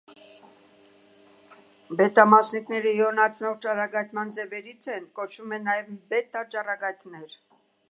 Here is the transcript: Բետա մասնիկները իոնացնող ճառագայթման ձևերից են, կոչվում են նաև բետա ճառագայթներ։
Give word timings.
Բետա 1.99 2.25
մասնիկները 2.29 2.95
իոնացնող 3.01 3.61
ճառագայթման 3.67 4.33
ձևերից 4.39 4.89
են, 4.95 5.07
կոչվում 5.21 5.57
են 5.59 5.71
նաև 5.75 5.95
բետա 6.15 6.45
ճառագայթներ։ 6.57 7.41